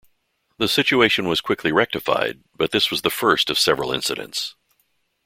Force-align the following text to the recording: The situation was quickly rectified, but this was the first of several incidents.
The 0.57 0.67
situation 0.67 1.27
was 1.27 1.41
quickly 1.41 1.71
rectified, 1.71 2.43
but 2.55 2.71
this 2.71 2.89
was 2.89 3.03
the 3.03 3.11
first 3.11 3.51
of 3.51 3.59
several 3.59 3.91
incidents. 3.93 4.55